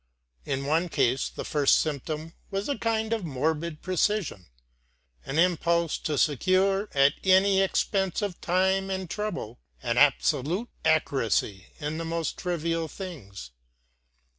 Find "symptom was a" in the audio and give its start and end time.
1.79-2.75